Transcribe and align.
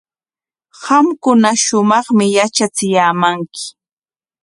Qamkuna 0.83 1.49
shumaqmi 1.63 2.25
yatrachiyaamanki. 2.35 3.65